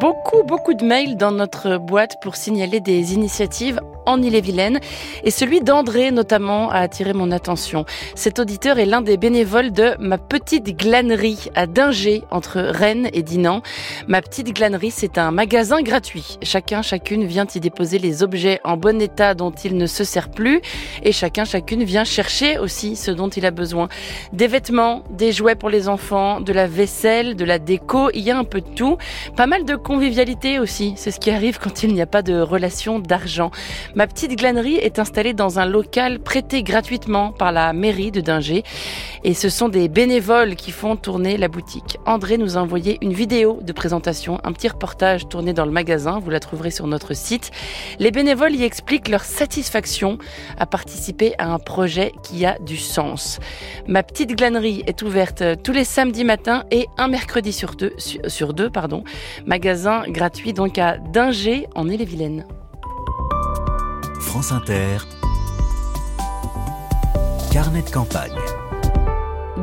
Beaucoup, 0.00 0.44
beaucoup 0.44 0.74
de 0.74 0.84
mails 0.84 1.16
dans 1.16 1.32
notre 1.32 1.78
boîte 1.78 2.16
pour 2.22 2.36
signaler 2.36 2.78
des 2.80 3.14
initiatives 3.14 3.80
en 4.06 4.22
Ille-et-Vilaine. 4.22 4.80
Et 5.24 5.30
celui 5.30 5.60
d'André, 5.60 6.10
notamment, 6.10 6.70
a 6.70 6.78
attiré 6.78 7.12
mon 7.12 7.30
attention. 7.30 7.84
Cet 8.14 8.38
auditeur 8.38 8.78
est 8.78 8.86
l'un 8.86 9.02
des 9.02 9.16
bénévoles 9.16 9.72
de 9.72 9.94
Ma 9.98 10.18
Petite 10.18 10.76
Glanerie 10.76 11.48
à 11.54 11.66
Dinger, 11.66 12.22
entre 12.30 12.60
Rennes 12.60 13.08
et 13.12 13.22
Dinan. 13.22 13.62
Ma 14.06 14.22
Petite 14.22 14.52
Glanerie, 14.54 14.90
c'est 14.90 15.18
un 15.18 15.30
magasin 15.30 15.82
gratuit. 15.82 16.38
Chacun, 16.42 16.82
chacune 16.82 17.24
vient 17.24 17.46
y 17.54 17.60
déposer 17.60 17.98
les 17.98 18.22
objets 18.22 18.60
en 18.64 18.76
bon 18.76 19.00
état 19.00 19.34
dont 19.34 19.50
il 19.50 19.76
ne 19.76 19.86
se 19.86 20.04
sert 20.04 20.30
plus. 20.30 20.60
Et 21.02 21.12
chacun, 21.12 21.44
chacune 21.44 21.84
vient 21.84 22.04
chercher 22.04 22.58
aussi 22.58 22.96
ce 22.96 23.10
dont 23.10 23.28
il 23.28 23.46
a 23.46 23.50
besoin. 23.50 23.88
Des 24.32 24.46
vêtements, 24.46 25.02
des 25.10 25.32
jouets 25.32 25.54
pour 25.54 25.70
les 25.70 25.88
enfants, 25.88 26.40
de 26.40 26.52
la 26.52 26.66
vaisselle, 26.66 27.36
de 27.36 27.44
la 27.44 27.58
déco, 27.58 28.10
il 28.14 28.22
y 28.22 28.30
a 28.30 28.38
un 28.38 28.44
peu 28.44 28.60
de 28.60 28.68
tout. 28.68 28.96
Pas 29.36 29.46
mal 29.46 29.64
de 29.64 29.76
convivialité 29.76 30.58
aussi. 30.58 30.94
C'est 30.96 31.10
ce 31.10 31.20
qui 31.20 31.30
arrive 31.30 31.58
quand 31.58 31.82
il 31.82 31.94
n'y 31.94 32.02
a 32.02 32.06
pas 32.06 32.22
de 32.22 32.40
relation 32.40 32.98
d'argent. 32.98 33.50
Ma 33.94 34.08
petite 34.08 34.36
glanerie 34.36 34.74
est 34.74 34.98
installée 34.98 35.34
dans 35.34 35.60
un 35.60 35.66
local 35.66 36.18
prêté 36.18 36.64
gratuitement 36.64 37.30
par 37.30 37.52
la 37.52 37.72
mairie 37.72 38.10
de 38.10 38.20
Dinger. 38.20 38.64
Et 39.22 39.34
ce 39.34 39.48
sont 39.48 39.68
des 39.68 39.88
bénévoles 39.88 40.56
qui 40.56 40.72
font 40.72 40.96
tourner 40.96 41.36
la 41.36 41.46
boutique. 41.46 41.98
André 42.04 42.36
nous 42.36 42.58
a 42.58 42.60
envoyé 42.60 42.98
une 43.02 43.12
vidéo 43.12 43.60
de 43.62 43.72
présentation, 43.72 44.40
un 44.42 44.52
petit 44.52 44.66
reportage 44.66 45.28
tourné 45.28 45.52
dans 45.52 45.64
le 45.64 45.70
magasin. 45.70 46.18
Vous 46.18 46.30
la 46.30 46.40
trouverez 46.40 46.72
sur 46.72 46.88
notre 46.88 47.14
site. 47.14 47.52
Les 48.00 48.10
bénévoles 48.10 48.56
y 48.56 48.64
expliquent 48.64 49.08
leur 49.08 49.22
satisfaction 49.22 50.18
à 50.58 50.66
participer 50.66 51.34
à 51.38 51.52
un 51.52 51.60
projet 51.60 52.12
qui 52.24 52.44
a 52.44 52.58
du 52.58 52.76
sens. 52.76 53.38
Ma 53.86 54.02
petite 54.02 54.36
glanerie 54.36 54.82
est 54.88 55.02
ouverte 55.02 55.44
tous 55.62 55.72
les 55.72 55.84
samedis 55.84 56.24
matins 56.24 56.64
et 56.72 56.86
un 56.98 57.06
mercredi 57.06 57.52
sur 57.52 57.76
deux, 57.76 57.92
sur 57.98 58.54
deux 58.54 58.70
pardon. 58.70 59.04
Magasin 59.46 60.02
gratuit 60.08 60.52
donc 60.52 60.78
à 60.78 60.98
Dinger 60.98 61.68
en 61.76 61.88
Ille-et-Vilaine. 61.88 62.44
France 64.34 64.50
Inter, 64.50 64.98
carnet 67.52 67.82
de 67.82 67.90
campagne. 67.90 68.34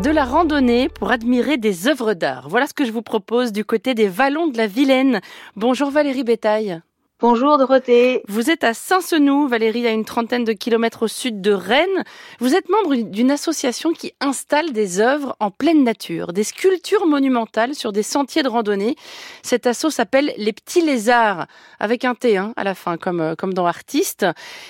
De 0.01 0.09
la 0.09 0.23
randonnée 0.23 0.87
pour 0.87 1.11
admirer 1.11 1.57
des 1.57 1.89
œuvres 1.89 2.13
d'art. 2.13 2.47
Voilà 2.47 2.67
ce 2.67 2.73
que 2.73 2.85
je 2.85 2.93
vous 2.93 3.01
propose 3.01 3.51
du 3.51 3.65
côté 3.65 3.95
des 3.95 4.07
vallons 4.07 4.47
de 4.47 4.55
la 4.55 4.67
Vilaine. 4.67 5.19
Bonjour 5.57 5.91
Valérie 5.91 6.23
Bétail. 6.23 6.81
Bonjour 7.21 7.59
Dorothée. 7.59 8.23
Vous 8.27 8.49
êtes 8.49 8.63
à 8.63 8.73
Saint-Senou, 8.73 9.47
Valérie, 9.47 9.85
à 9.85 9.91
une 9.91 10.05
trentaine 10.05 10.43
de 10.43 10.53
kilomètres 10.53 11.03
au 11.03 11.07
sud 11.07 11.39
de 11.39 11.51
Rennes. 11.51 12.03
Vous 12.39 12.55
êtes 12.55 12.67
membre 12.67 12.95
d'une 12.95 13.29
association 13.29 13.93
qui 13.93 14.13
installe 14.21 14.73
des 14.73 14.99
œuvres 14.99 15.35
en 15.39 15.51
pleine 15.51 15.83
nature, 15.83 16.33
des 16.33 16.43
sculptures 16.43 17.05
monumentales 17.05 17.75
sur 17.75 17.91
des 17.91 18.01
sentiers 18.01 18.41
de 18.41 18.49
randonnée. 18.49 18.95
Cet 19.43 19.67
asso 19.67 19.91
s'appelle 19.91 20.33
Les 20.37 20.51
Petits 20.51 20.81
Lézards, 20.81 21.45
avec 21.79 22.05
un 22.05 22.15
T 22.15 22.37
hein, 22.37 22.53
à 22.55 22.63
la 22.63 22.73
fin, 22.73 22.97
comme, 22.97 23.21
euh, 23.21 23.35
comme 23.35 23.53
dans 23.53 23.67
Artiste. 23.67 24.25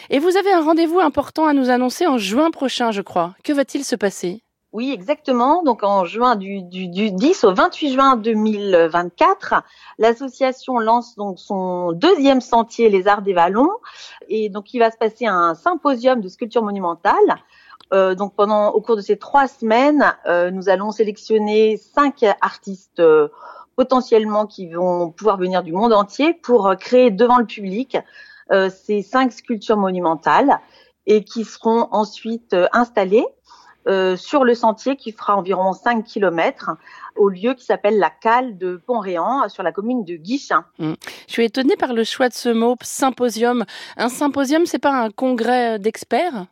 Et 0.09 0.19
vous 0.19 0.35
avez 0.35 0.51
un 0.51 0.61
rendez-vous 0.61 0.99
important 0.99 1.45
à 1.45 1.53
nous 1.53 1.69
annoncer 1.69 2.05
en 2.05 2.17
juin 2.17 2.51
prochain, 2.51 2.91
je 2.91 3.01
crois. 3.01 3.33
Que 3.45 3.53
va-t-il 3.53 3.85
se 3.85 3.95
passer? 3.95 4.43
Oui, 4.73 4.91
exactement. 4.93 5.63
Donc 5.63 5.83
en 5.83 6.05
juin 6.05 6.37
du, 6.37 6.61
du, 6.61 6.87
du 6.87 7.11
10 7.11 7.43
au 7.43 7.53
28 7.53 7.93
juin 7.93 8.15
2024, 8.15 9.63
l'association 9.97 10.79
lance 10.79 11.15
donc 11.15 11.39
son 11.39 11.91
deuxième 11.91 12.39
sentier 12.39 12.89
Les 12.89 13.05
Arts 13.07 13.21
des 13.21 13.33
Vallons 13.33 13.71
et 14.29 14.47
donc 14.47 14.73
il 14.73 14.79
va 14.79 14.89
se 14.89 14.97
passer 14.97 15.25
un 15.25 15.55
symposium 15.55 16.21
de 16.21 16.29
sculpture 16.29 16.63
monumentale. 16.63 17.15
Euh, 17.93 18.15
donc 18.15 18.33
pendant 18.33 18.69
au 18.69 18.79
cours 18.79 18.95
de 18.95 19.01
ces 19.01 19.17
trois 19.17 19.49
semaines, 19.49 20.15
euh, 20.25 20.51
nous 20.51 20.69
allons 20.69 20.91
sélectionner 20.91 21.75
cinq 21.75 22.23
artistes 22.39 23.01
euh, 23.01 23.27
potentiellement 23.75 24.45
qui 24.45 24.71
vont 24.71 25.11
pouvoir 25.11 25.35
venir 25.35 25.63
du 25.63 25.73
monde 25.73 25.91
entier 25.91 26.33
pour 26.33 26.67
euh, 26.67 26.75
créer 26.75 27.11
devant 27.11 27.37
le 27.37 27.45
public 27.45 27.97
ces 28.69 29.01
cinq 29.01 29.31
sculptures 29.31 29.77
monumentales 29.77 30.59
et 31.05 31.23
qui 31.23 31.45
seront 31.45 31.87
ensuite 31.91 32.53
installées 32.73 33.25
euh, 33.87 34.15
sur 34.15 34.43
le 34.43 34.53
sentier 34.53 34.95
qui 34.95 35.11
fera 35.11 35.35
environ 35.35 35.73
5 35.73 36.03
km 36.03 36.71
au 37.15 37.29
lieu 37.29 37.53
qui 37.53 37.65
s'appelle 37.65 37.97
la 37.97 38.09
cale 38.09 38.57
de 38.57 38.81
Pont-Réan 38.85 39.49
sur 39.49 39.63
la 39.63 39.71
commune 39.71 40.05
de 40.05 40.15
Guichin. 40.15 40.65
Mmh. 40.79 40.93
Je 41.27 41.33
suis 41.33 41.45
étonnée 41.45 41.75
par 41.75 41.93
le 41.93 42.03
choix 42.03 42.29
de 42.29 42.33
ce 42.33 42.49
mot 42.49 42.75
symposium. 42.81 43.65
Un 43.97 44.09
symposium, 44.09 44.65
c'est 44.65 44.79
pas 44.79 44.93
un 44.93 45.09
congrès 45.09 45.79
d'experts? 45.79 46.45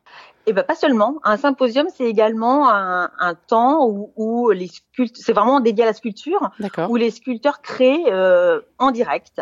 Eh 0.46 0.54
ben 0.54 0.64
pas 0.64 0.76
seulement. 0.76 1.20
Un 1.24 1.38
symposium, 1.38 1.88
c'est 1.96 2.06
également 2.06 2.70
un, 2.72 3.12
un 3.20 3.36
temps 3.36 3.86
où, 3.86 4.12
où 4.16 4.50
les 4.50 4.68
sculpteurs, 4.68 5.24
c'est 5.24 5.34
vraiment 5.34 5.60
dédié 5.60 5.84
à 5.84 5.88
la 5.88 5.94
sculpture, 5.94 6.50
où 6.90 6.96
les 6.96 7.12
sculpteurs 7.12 7.62
créent 7.62 8.12
euh, 8.12 8.60
en 8.80 8.90
direct 8.90 9.42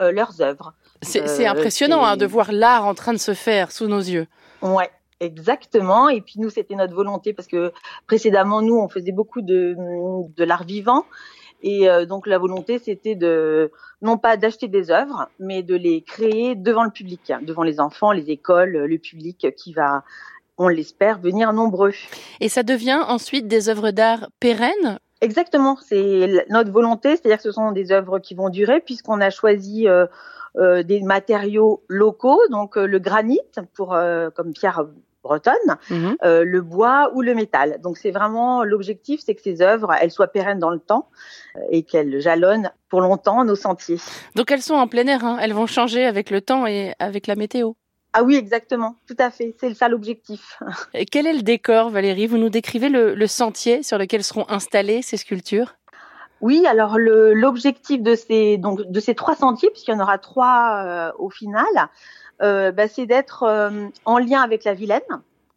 euh, 0.00 0.10
leurs 0.10 0.40
œuvres. 0.40 0.74
C'est 1.02 1.22
euh, 1.22 1.50
impressionnant 1.50 2.04
hein, 2.04 2.16
de 2.16 2.26
voir 2.26 2.50
l'art 2.50 2.86
en 2.86 2.94
train 2.94 3.12
de 3.12 3.18
se 3.18 3.34
faire 3.34 3.70
sous 3.70 3.86
nos 3.86 4.00
yeux. 4.00 4.26
Ouais, 4.62 4.90
Exactement. 5.20 6.08
Et 6.08 6.20
puis 6.20 6.34
nous, 6.38 6.50
c'était 6.50 6.74
notre 6.74 6.94
volonté 6.94 7.32
parce 7.32 7.48
que 7.48 7.72
précédemment, 8.06 8.62
nous, 8.62 8.76
on 8.76 8.88
faisait 8.88 9.12
beaucoup 9.12 9.42
de, 9.42 9.74
de 9.76 10.44
l'art 10.44 10.64
vivant. 10.64 11.04
Et 11.62 11.88
euh, 11.88 12.06
donc 12.06 12.26
la 12.26 12.38
volonté, 12.38 12.78
c'était 12.78 13.16
de 13.16 13.72
non 14.00 14.16
pas 14.16 14.36
d'acheter 14.36 14.68
des 14.68 14.90
œuvres, 14.92 15.28
mais 15.40 15.62
de 15.64 15.74
les 15.74 16.02
créer 16.02 16.54
devant 16.54 16.84
le 16.84 16.90
public, 16.90 17.32
devant 17.42 17.64
les 17.64 17.80
enfants, 17.80 18.12
les 18.12 18.30
écoles, 18.30 18.76
le 18.76 18.98
public 18.98 19.48
qui 19.56 19.72
va, 19.72 20.04
on 20.56 20.68
l'espère, 20.68 21.18
venir 21.18 21.52
nombreux. 21.52 21.92
Et 22.40 22.48
ça 22.48 22.62
devient 22.62 23.00
ensuite 23.08 23.48
des 23.48 23.68
œuvres 23.68 23.90
d'art 23.90 24.28
pérennes? 24.38 25.00
Exactement, 25.20 25.76
c'est 25.84 26.46
notre 26.48 26.70
volonté, 26.70 27.16
c'est-à-dire 27.16 27.38
que 27.38 27.42
ce 27.42 27.50
sont 27.50 27.72
des 27.72 27.90
œuvres 27.90 28.20
qui 28.20 28.36
vont 28.36 28.50
durer 28.50 28.80
puisqu'on 28.80 29.20
a 29.20 29.30
choisi 29.30 29.88
euh, 29.88 30.06
euh, 30.56 30.82
des 30.82 31.02
matériaux 31.02 31.82
locaux, 31.88 32.40
donc 32.50 32.76
euh, 32.76 32.86
le 32.86 32.98
granit 32.98 33.40
pour 33.74 33.94
euh, 33.94 34.30
comme 34.30 34.52
pierre 34.52 34.86
bretonne, 35.28 35.76
mhm. 35.90 36.16
le 36.22 36.60
bois 36.60 37.10
ou 37.14 37.22
le 37.22 37.34
métal. 37.34 37.78
Donc 37.82 37.98
c'est 37.98 38.10
vraiment 38.10 38.64
l'objectif, 38.64 39.20
c'est 39.24 39.34
que 39.34 39.42
ces 39.42 39.60
œuvres, 39.62 39.92
elles 40.00 40.10
soient 40.10 40.28
pérennes 40.28 40.58
dans 40.58 40.70
le 40.70 40.80
temps 40.80 41.08
et 41.70 41.82
qu'elles 41.82 42.20
jalonnent 42.20 42.70
pour 42.88 43.00
longtemps 43.00 43.44
nos 43.44 43.56
sentiers. 43.56 43.98
Donc 44.34 44.50
elles 44.50 44.62
sont 44.62 44.74
en 44.74 44.88
plein 44.88 45.06
air, 45.06 45.24
hein. 45.24 45.38
elles 45.40 45.52
vont 45.52 45.66
changer 45.66 46.04
avec 46.04 46.30
le 46.30 46.40
temps 46.40 46.66
et 46.66 46.94
avec 46.98 47.26
la 47.26 47.36
météo. 47.36 47.72
Ah 48.14 48.22
oui, 48.22 48.36
exactement, 48.36 48.96
tout 49.06 49.16
à 49.18 49.30
fait, 49.30 49.54
c'est 49.60 49.74
ça 49.74 49.88
l'objectif. 49.88 50.58
Et 50.94 51.04
quel 51.04 51.26
est 51.26 51.34
le 51.34 51.42
décor, 51.42 51.90
Valérie? 51.90 52.26
Vous 52.26 52.38
nous 52.38 52.48
décrivez 52.48 52.88
le, 52.88 53.14
le 53.14 53.26
sentier 53.26 53.82
sur 53.82 53.98
lequel 53.98 54.24
seront 54.24 54.46
installées 54.48 55.02
ces 55.02 55.18
sculptures? 55.18 55.74
Oui, 56.40 56.64
alors 56.66 56.98
l'objectif 56.98 58.00
de 58.00 58.14
ces 58.14 58.58
donc 58.58 58.80
de 58.82 59.00
ces 59.00 59.14
trois 59.14 59.34
sentiers, 59.34 59.70
puisqu'il 59.70 59.90
y 59.90 59.94
en 59.94 60.00
aura 60.00 60.18
trois 60.18 60.82
euh, 60.84 61.12
au 61.18 61.30
final, 61.30 61.66
euh, 62.42 62.72
bah, 62.72 62.88
c'est 62.88 63.06
d'être 63.06 63.42
euh, 63.42 63.88
en 64.04 64.18
lien 64.18 64.40
avec 64.40 64.64
la 64.64 64.74
Vilaine, 64.74 65.00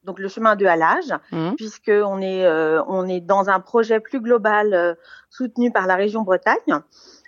donc 0.03 0.19
le 0.19 0.27
chemin 0.27 0.55
de 0.55 0.65
halage, 0.65 1.13
mmh. 1.31 1.51
puisque 1.55 1.91
on 1.91 2.21
est 2.21 2.47
on 2.87 3.07
est 3.07 3.19
dans 3.19 3.49
un 3.49 3.59
projet 3.59 3.99
plus 3.99 4.19
global 4.19 4.97
soutenu 5.29 5.71
par 5.71 5.85
la 5.85 5.95
région 5.95 6.23
Bretagne 6.23 6.79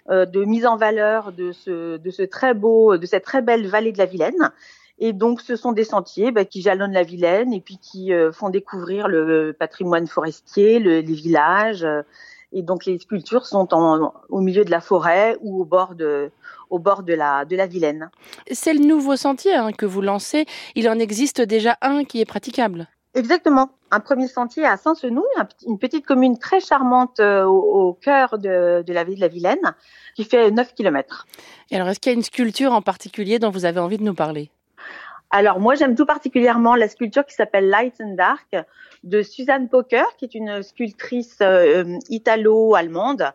de 0.09 0.43
mise 0.43 0.65
en 0.65 0.75
valeur 0.75 1.31
de 1.31 1.51
ce 1.51 1.97
de 1.97 2.09
ce 2.09 2.23
très 2.23 2.55
beau 2.55 2.97
de 2.97 3.05
cette 3.05 3.23
très 3.23 3.43
belle 3.43 3.67
vallée 3.67 3.91
de 3.91 3.99
la 3.99 4.05
Vilaine. 4.05 4.51
Et 4.99 5.11
donc, 5.11 5.41
ce 5.41 5.55
sont 5.55 5.71
des 5.71 5.83
sentiers 5.83 6.31
bah, 6.31 6.45
qui 6.45 6.61
jalonnent 6.61 6.93
la 6.93 7.03
Vilaine 7.03 7.51
et 7.51 7.61
puis 7.61 7.77
qui 7.77 8.11
font 8.31 8.49
découvrir 8.49 9.07
le 9.07 9.55
patrimoine 9.57 10.07
forestier, 10.07 10.79
le, 10.79 10.99
les 10.99 11.13
villages, 11.13 11.85
et 12.53 12.61
donc 12.61 12.85
les 12.85 12.99
sculptures 12.99 13.45
sont 13.45 13.73
en, 13.73 14.13
au 14.29 14.41
milieu 14.41 14.63
de 14.63 14.71
la 14.71 14.81
forêt 14.81 15.37
ou 15.41 15.61
au 15.61 15.65
bord 15.65 15.95
de, 15.95 16.31
au 16.69 16.79
bord 16.79 17.03
de 17.03 17.13
la, 17.13 17.45
de 17.45 17.55
la 17.55 17.67
Vilaine. 17.67 18.09
C'est 18.51 18.73
le 18.73 18.85
nouveau 18.85 19.15
sentier 19.15 19.53
hein, 19.53 19.71
que 19.71 19.85
vous 19.85 20.01
lancez. 20.01 20.45
Il 20.75 20.87
en 20.87 20.99
existe 20.99 21.41
déjà 21.41 21.77
un 21.81 22.03
qui 22.03 22.21
est 22.21 22.25
praticable. 22.25 22.87
Exactement. 23.15 23.69
Un 23.91 23.99
premier 23.99 24.27
sentier 24.27 24.65
à 24.65 24.75
Saint-Senou, 24.75 25.23
une 25.67 25.77
petite 25.77 26.05
commune 26.05 26.39
très 26.39 26.59
charmante 26.59 27.19
euh, 27.19 27.43
au, 27.45 27.93
cœur 27.93 28.39
de, 28.39 28.81
de, 28.81 28.93
la 28.93 29.03
ville 29.03 29.17
de 29.17 29.21
la 29.21 29.27
Vilaine, 29.27 29.75
qui 30.15 30.23
fait 30.23 30.49
9 30.49 30.73
km. 30.73 31.27
Et 31.69 31.75
alors, 31.75 31.89
est-ce 31.89 31.99
qu'il 31.99 32.11
y 32.11 32.15
a 32.15 32.17
une 32.17 32.23
sculpture 32.23 32.71
en 32.71 32.81
particulier 32.81 33.37
dont 33.37 33.51
vous 33.51 33.65
avez 33.65 33.79
envie 33.79 33.99
de 33.99 34.03
nous 34.03 34.15
parler? 34.15 34.49
Alors 35.33 35.59
moi 35.59 35.73
j'aime 35.73 35.95
tout 35.95 36.05
particulièrement 36.05 36.75
la 36.75 36.87
sculpture 36.87 37.25
qui 37.25 37.33
s'appelle 37.33 37.67
Light 37.67 37.95
and 37.99 38.13
Dark 38.13 38.55
de 39.03 39.23
Suzanne 39.23 39.67
Poker, 39.67 40.05
qui 40.15 40.25
est 40.25 40.35
une 40.35 40.61
sculptrice 40.61 41.39
euh, 41.41 41.97
italo-allemande 42.09 43.31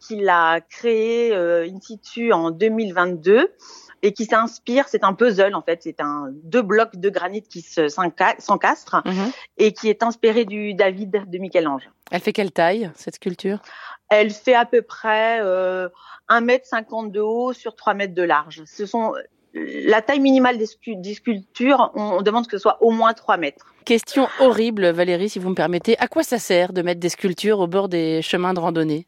qui 0.00 0.16
l'a 0.16 0.60
créée 0.62 1.32
euh, 1.34 1.68
in 1.68 1.78
situ 1.78 2.32
en 2.32 2.50
2022 2.50 3.52
et 4.00 4.12
qui 4.14 4.24
s'inspire, 4.24 4.88
c'est 4.88 5.04
un 5.04 5.12
puzzle 5.12 5.54
en 5.54 5.60
fait, 5.60 5.82
c'est 5.82 6.00
un 6.00 6.30
deux 6.42 6.62
blocs 6.62 6.96
de 6.96 7.10
granit 7.10 7.42
qui 7.42 7.60
s'encastrent 7.60 9.02
mhm. 9.04 9.30
et 9.58 9.72
qui 9.74 9.90
est 9.90 10.02
inspiré 10.02 10.46
du 10.46 10.72
David 10.72 11.30
de 11.30 11.38
Michel-Ange. 11.38 11.88
Elle 12.10 12.22
fait 12.22 12.32
quelle 12.32 12.50
taille 12.50 12.90
cette 12.94 13.16
sculpture? 13.16 13.60
Elle 14.08 14.30
fait 14.30 14.54
à 14.54 14.64
peu 14.64 14.80
près 14.80 15.40
euh, 15.42 15.90
1m50 16.30 17.10
de 17.10 17.20
haut 17.20 17.52
sur 17.52 17.76
3 17.76 17.92
mètres 17.92 18.14
de 18.14 18.22
large. 18.22 18.62
Ce 18.64 18.86
sont 18.86 19.12
la 19.54 20.02
taille 20.02 20.20
minimale 20.20 20.58
des, 20.58 21.14
sculptures, 21.14 21.90
on, 21.94 22.22
demande 22.22 22.46
que 22.46 22.56
ce 22.56 22.62
soit 22.62 22.82
au 22.82 22.90
moins 22.90 23.12
3 23.12 23.36
mètres. 23.36 23.66
Question 23.84 24.28
horrible, 24.40 24.90
Valérie, 24.90 25.28
si 25.28 25.38
vous 25.38 25.50
me 25.50 25.54
permettez. 25.54 25.98
À 25.98 26.08
quoi 26.08 26.22
ça 26.22 26.38
sert 26.38 26.72
de 26.72 26.82
mettre 26.82 27.00
des 27.00 27.08
sculptures 27.08 27.60
au 27.60 27.66
bord 27.66 27.88
des 27.88 28.22
chemins 28.22 28.54
de 28.54 28.60
randonnée? 28.60 29.06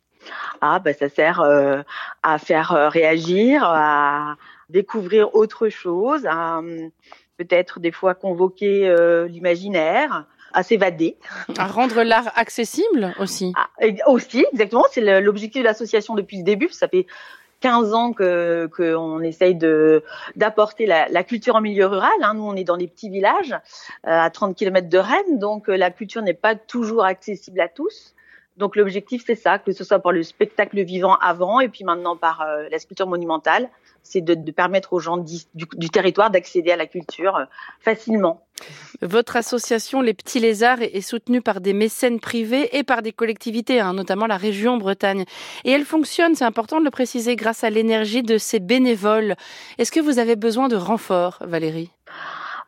Ah, 0.61 0.79
bah, 0.79 0.93
ça 0.93 1.09
sert 1.09 1.41
euh, 1.41 1.83
à 2.23 2.39
faire 2.39 2.73
euh, 2.73 2.89
réagir, 2.89 3.63
à 3.65 4.37
découvrir 4.69 5.35
autre 5.35 5.69
chose, 5.69 6.27
à 6.27 6.59
hum, 6.59 6.91
peut-être 7.37 7.81
des 7.81 7.93
fois 7.93 8.15
convoquer 8.15 8.89
euh, 8.89 9.29
l'imaginaire 9.29 10.27
à 10.53 10.63
s'évader. 10.63 11.17
À 11.59 11.67
rendre 11.67 12.03
l'art 12.03 12.31
accessible 12.37 13.13
aussi? 13.19 13.53
Ah, 13.57 13.69
aussi, 14.07 14.47
exactement. 14.53 14.85
C'est 14.93 15.21
l'objectif 15.21 15.63
de 15.63 15.67
l'association 15.67 16.15
depuis 16.15 16.39
le 16.39 16.45
début. 16.45 16.69
Ça 16.71 16.87
fait 16.87 17.07
15 17.65 17.95
ans 17.95 18.13
que 18.13 18.69
qu'on 18.77 19.23
essaye 19.23 19.55
de 19.55 20.03
d'apporter 20.37 20.85
la, 20.85 21.09
la, 21.09 21.25
culture 21.25 21.57
en 21.57 21.63
milieu 21.63 21.87
rural. 21.87 22.13
Hein. 22.21 22.35
Nous, 22.35 22.43
on 22.43 22.55
est 22.57 22.65
dans 22.65 22.77
des 22.77 22.87
petits 22.87 23.09
villages 23.09 23.53
euh, 24.07 24.21
à 24.21 24.29
30 24.29 24.55
km 24.55 24.87
de 24.91 24.99
Rennes, 24.99 25.39
donc 25.39 25.71
euh, 25.71 25.77
la 25.79 25.91
culture 25.91 26.21
n'est 26.21 26.35
pas 26.35 26.57
toujours 26.57 27.07
accessible 27.07 27.59
à 27.63 27.69
tous. 27.69 28.14
Donc 28.57 28.77
l'objectif, 28.77 29.25
c'est 29.27 29.35
ça, 29.35 29.59
que 29.59 29.73
ce 29.73 29.83
soit 29.83 29.99
par 29.99 30.13
le 30.13 30.23
spectacle 30.23 30.83
vivant 30.85 31.17
avant 31.17 31.61
et 31.61 31.69
puis 31.69 31.85
maintenant 31.85 32.17
par 32.17 32.43
euh, 32.43 32.69
la 32.71 32.79
sculpture 32.79 33.09
monumentale, 33.09 33.69
c'est 34.03 34.21
de, 34.21 34.35
de, 34.35 34.53
permettre 34.53 34.93
aux 34.93 35.01
gens 35.01 35.17
du, 35.17 35.39
du 35.55 35.91
territoire 35.91 36.31
d'accéder 36.31 36.71
à 36.71 36.77
la 36.77 36.87
culture 36.87 37.47
facilement. 37.81 38.45
Votre 39.03 39.37
association 39.37 40.01
Les 40.01 40.15
Petits 40.15 40.39
Lézards 40.39 40.83
est 40.83 41.01
soutenue 41.01 41.43
par 41.43 41.61
des 41.61 41.73
mécènes 41.73 42.21
privés 42.21 42.77
et 42.77 42.85
par 42.85 43.03
des 43.03 43.13
collectivités, 43.13 43.81
hein, 43.81 43.93
notamment 43.93 44.27
la 44.27 44.37
région 44.37 44.77
Bretagne. 44.77 45.25
Et 45.65 45.73
elle 45.73 45.85
fonctionne, 45.85 46.35
c'est 46.35 46.45
important 46.45 46.79
de 46.79 46.85
le 46.85 46.91
préciser, 46.91 47.35
grâce 47.35 47.65
à 47.65 47.71
l'énergie 47.71 48.23
de 48.23 48.39
ses 48.39 48.61
bénévoles. 48.61 49.35
Est-ce 49.79 49.91
que 49.91 50.01
vous 50.01 50.19
avez 50.19 50.37
besoin 50.37 50.69
de 50.69 50.77
renfort, 50.77 51.39
Valérie? 51.41 51.91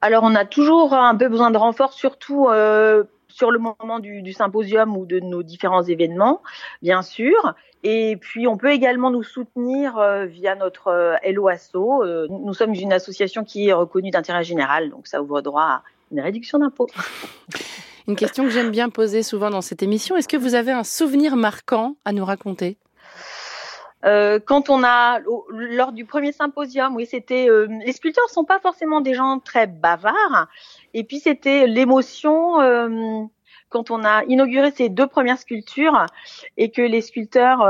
Alors 0.02 0.24
on 0.24 0.34
a 0.34 0.44
toujours 0.44 0.92
un 0.94 1.16
peu 1.16 1.28
besoin 1.28 1.50
de 1.50 1.58
renfort, 1.58 1.92
surtout 1.92 2.48
euh, 2.48 3.04
sur 3.36 3.50
le 3.50 3.58
moment 3.58 3.98
du, 3.98 4.22
du, 4.22 4.32
symposium 4.32 4.96
ou 4.96 5.04
de 5.04 5.20
nos 5.20 5.42
différents 5.42 5.82
événements, 5.82 6.42
bien 6.80 7.02
sûr. 7.02 7.54
Et 7.82 8.16
puis, 8.16 8.46
on 8.46 8.56
peut 8.56 8.70
également 8.70 9.10
nous 9.10 9.22
soutenir 9.22 9.98
euh, 9.98 10.24
via 10.24 10.54
notre 10.54 10.88
euh, 10.88 11.16
LOASO. 11.30 12.02
Euh, 12.02 12.26
nous 12.30 12.54
sommes 12.54 12.72
une 12.72 12.94
association 12.94 13.44
qui 13.44 13.68
est 13.68 13.74
reconnue 13.74 14.10
d'intérêt 14.10 14.42
général, 14.42 14.88
donc 14.88 15.06
ça 15.06 15.20
ouvre 15.20 15.42
droit 15.42 15.62
à 15.62 15.82
une 16.12 16.20
réduction 16.20 16.58
d'impôts. 16.58 16.88
Une 18.08 18.14
question 18.14 18.44
que 18.44 18.50
j'aime 18.50 18.70
bien 18.70 18.88
poser 18.88 19.24
souvent 19.24 19.50
dans 19.50 19.62
cette 19.62 19.82
émission. 19.82 20.14
Est-ce 20.14 20.28
que 20.28 20.36
vous 20.36 20.54
avez 20.54 20.70
un 20.70 20.84
souvenir 20.84 21.34
marquant 21.34 21.96
à 22.04 22.12
nous 22.12 22.24
raconter? 22.24 22.78
Euh, 24.04 24.38
quand 24.44 24.70
on 24.70 24.84
a 24.84 25.20
lors 25.50 25.92
du 25.92 26.04
premier 26.04 26.32
symposium, 26.32 26.94
oui, 26.94 27.06
c'était 27.06 27.50
euh, 27.50 27.66
les 27.84 27.92
sculpteurs 27.92 28.28
sont 28.28 28.44
pas 28.44 28.60
forcément 28.60 29.00
des 29.00 29.14
gens 29.14 29.40
très 29.40 29.66
bavards, 29.66 30.46
et 30.98 31.04
puis 31.04 31.20
c'était 31.20 31.66
l'émotion 31.66 32.60
euh, 32.60 33.22
quand 33.68 33.90
on 33.90 34.04
a 34.04 34.24
inauguré 34.24 34.70
ces 34.70 34.88
deux 34.88 35.06
premières 35.06 35.38
sculptures 35.38 36.06
et 36.56 36.70
que 36.70 36.82
les 36.82 37.00
sculpteurs 37.00 37.60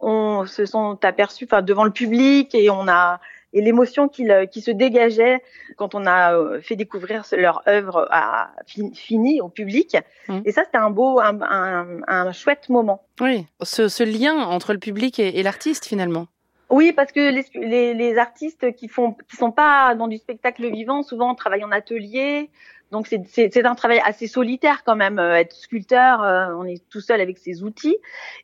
on, 0.00 0.44
se 0.46 0.66
sont 0.66 0.98
aperçus, 1.02 1.44
enfin 1.44 1.62
devant 1.62 1.84
le 1.84 1.90
public, 1.90 2.54
et 2.54 2.70
on 2.70 2.88
a 2.88 3.20
et 3.54 3.60
l'émotion 3.60 4.08
qui, 4.08 4.26
qui, 4.50 4.60
se 4.60 4.72
dégageait 4.72 5.40
quand 5.76 5.94
on 5.94 6.06
a 6.06 6.34
euh, 6.34 6.60
fait 6.60 6.74
découvrir 6.74 7.22
leur 7.32 7.62
œuvre 7.68 8.08
à, 8.10 8.50
finie 8.94 9.40
au 9.40 9.48
public. 9.48 9.96
Mmh. 10.28 10.40
Et 10.44 10.50
ça, 10.50 10.64
c'était 10.64 10.78
un 10.78 10.90
beau, 10.90 11.20
un, 11.20 11.40
un, 11.40 12.00
un, 12.08 12.32
chouette 12.32 12.68
moment. 12.68 13.06
Oui, 13.20 13.46
ce, 13.62 13.88
ce, 13.88 14.02
lien 14.02 14.34
entre 14.34 14.72
le 14.72 14.80
public 14.80 15.20
et, 15.20 15.38
et 15.38 15.42
l'artiste 15.44 15.86
finalement. 15.86 16.26
Oui, 16.70 16.92
parce 16.92 17.12
que 17.12 17.20
les, 17.20 17.44
les, 17.54 17.94
les, 17.94 18.18
artistes 18.18 18.74
qui 18.74 18.88
font, 18.88 19.16
qui 19.28 19.36
sont 19.36 19.52
pas 19.52 19.94
dans 19.94 20.08
du 20.08 20.16
spectacle 20.16 20.70
vivant, 20.70 21.02
souvent 21.02 21.34
travaillent 21.34 21.64
en 21.64 21.70
atelier, 21.72 22.50
Donc 22.94 23.08
c'est 23.08 23.66
un 23.66 23.74
travail 23.74 24.00
assez 24.04 24.28
solitaire 24.28 24.84
quand 24.84 24.94
même. 24.94 25.18
être 25.18 25.56
sculpteur, 25.56 26.20
on 26.56 26.64
est 26.64 26.80
tout 26.88 27.00
seul 27.00 27.20
avec 27.20 27.38
ses 27.38 27.64
outils. 27.64 27.96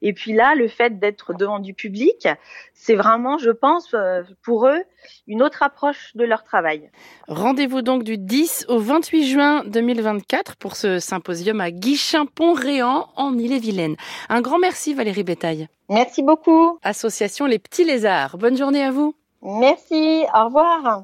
Et 0.02 0.12
puis 0.12 0.32
là, 0.32 0.56
le 0.56 0.66
fait 0.66 0.98
d'être 0.98 1.34
devant 1.34 1.60
du 1.60 1.72
public, 1.72 2.26
c'est 2.74 2.96
vraiment, 2.96 3.38
je 3.38 3.50
pense, 3.50 3.94
pour 4.42 4.66
eux, 4.66 4.82
une 5.28 5.40
autre 5.40 5.62
approche 5.62 6.16
de 6.16 6.24
leur 6.24 6.42
travail. 6.42 6.90
Rendez-vous 7.28 7.80
donc 7.80 8.02
du 8.02 8.18
10 8.18 8.66
au 8.68 8.80
28 8.80 9.24
juin 9.24 9.62
2024 9.66 10.56
pour 10.56 10.74
ce 10.74 10.98
symposium 10.98 11.60
à 11.60 11.70
Guichen-Pont-Réan 11.70 13.06
en 13.14 13.38
Ille-et-Vilaine. 13.38 13.94
Un 14.28 14.40
grand 14.40 14.58
merci 14.58 14.94
Valérie 14.94 15.22
Bétail. 15.22 15.68
Merci 15.88 16.24
beaucoup. 16.24 16.78
Association 16.82 17.46
Les 17.46 17.60
Petits 17.60 17.84
Lézards. 17.84 18.36
Bonne 18.36 18.56
journée 18.56 18.82
à 18.82 18.90
vous. 18.90 19.14
Merci, 19.42 20.24
au 20.34 20.46
revoir. 20.46 20.98